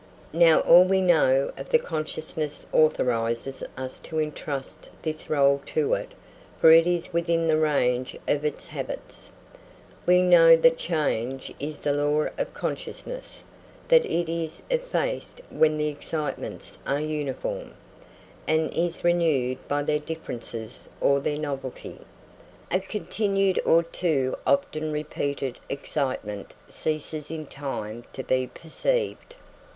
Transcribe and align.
Now, 0.33 0.61
all 0.61 0.83
we 0.85 0.99
know 0.99 1.53
of 1.57 1.69
the 1.69 1.77
consciousness 1.77 2.65
authorises 2.73 3.63
us 3.77 3.99
to 3.99 4.19
entrust 4.19 4.89
this 5.03 5.25
rôle 5.27 5.63
to 5.67 5.93
it, 5.93 6.13
for 6.59 6.71
it 6.71 6.87
is 6.87 7.13
within 7.13 7.47
the 7.47 7.59
range 7.59 8.15
of 8.27 8.43
its 8.43 8.65
habits. 8.69 9.29
We 10.07 10.23
know 10.23 10.55
that 10.55 10.79
change 10.79 11.53
is 11.59 11.81
the 11.81 11.93
law 11.93 12.29
of 12.39 12.51
consciousness, 12.51 13.43
that 13.89 14.03
it 14.03 14.27
is 14.27 14.63
effaced 14.71 15.41
when 15.51 15.77
the 15.77 15.89
excitements 15.89 16.79
are 16.87 16.99
uniform, 16.99 17.75
and 18.47 18.73
is 18.73 19.03
renewed 19.03 19.59
by 19.67 19.83
their 19.83 19.99
differences 19.99 20.89
or 20.99 21.19
their 21.19 21.37
novelty. 21.37 21.99
A 22.71 22.79
continued 22.79 23.61
or 23.67 23.83
too 23.83 24.35
often 24.47 24.91
repeated 24.91 25.59
excitement 25.69 26.55
ceases 26.67 27.29
in 27.29 27.45
time 27.45 28.03
to 28.13 28.23
be 28.23 28.47
perceived. 28.47 29.35